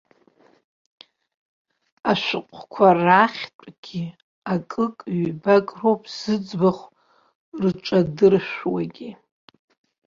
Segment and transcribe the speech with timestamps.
[2.11, 4.03] Ашәҟәқәа рахьтәгьы
[4.53, 6.85] акык-ҩбак роуп зыӡбахә
[7.63, 9.09] рҿадыршәуагьы.